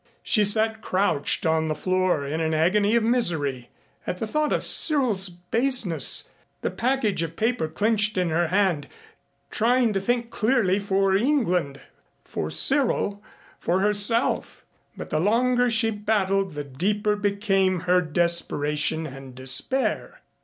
She 0.23 0.43
sat 0.43 0.81
crouched 0.81 1.45
on 1.45 1.67
the 1.67 1.75
floor 1.75 2.25
in 2.25 2.41
an 2.41 2.55
agony 2.55 2.95
of 2.95 3.03
misery 3.03 3.69
at 4.07 4.17
the 4.17 4.25
thought 4.25 4.51
of 4.51 4.63
Cyril's 4.63 5.29
baseness, 5.29 6.27
the 6.61 6.71
package 6.71 7.21
of 7.21 7.35
paper 7.35 7.67
clenched 7.67 8.17
in 8.17 8.29
her 8.29 8.47
hand, 8.47 8.87
trying 9.51 9.93
to 9.93 10.01
think 10.01 10.31
clearly 10.31 10.79
for 10.79 11.15
England, 11.15 11.81
for 12.25 12.49
Cyril, 12.49 13.21
for 13.59 13.81
herself, 13.81 14.65
but 14.97 15.11
the 15.11 15.19
longer 15.19 15.69
she 15.69 15.91
battled 15.91 16.55
the 16.55 16.63
deeper 16.63 17.15
became 17.15 17.81
her 17.81 18.01
desperation 18.01 19.05
and 19.05 19.35
despair. 19.35 20.21